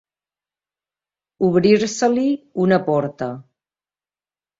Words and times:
Obrir-se-li 1.47 2.23
una 2.65 2.79
porta. 2.87 3.29